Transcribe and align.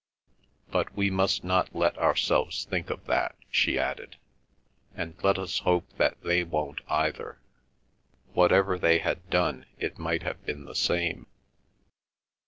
"But 0.71 0.91
we 0.95 1.11
must 1.11 1.43
not 1.43 1.75
let 1.75 1.95
ourselves 1.99 2.65
think 2.65 2.89
of 2.89 3.05
that," 3.05 3.35
she 3.51 3.77
added, 3.77 4.15
"and 4.95 5.13
let 5.23 5.37
us 5.37 5.59
hope 5.59 5.87
that 5.97 6.19
they 6.23 6.43
don't 6.43 6.81
either. 6.87 7.39
Whatever 8.33 8.79
they 8.79 8.97
had 8.97 9.29
done 9.29 9.67
it 9.77 9.99
might 9.99 10.23
have 10.23 10.43
been 10.43 10.65
the 10.65 10.73
same. 10.73 11.27